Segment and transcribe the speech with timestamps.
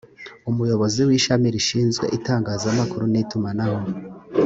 [0.49, 3.79] umuyobozi wishami rishinzwe itangazamakuru n itumanaho